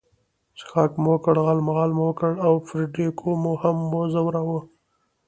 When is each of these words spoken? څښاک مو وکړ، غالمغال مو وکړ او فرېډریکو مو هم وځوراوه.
څښاک 0.57 0.91
مو 1.01 1.09
وکړ، 1.15 1.35
غالمغال 1.45 1.91
مو 1.97 2.03
وکړ 2.09 2.31
او 2.45 2.53
فرېډریکو 2.67 3.29
مو 3.43 3.53
هم 3.61 3.77
وځوراوه. 3.97 4.59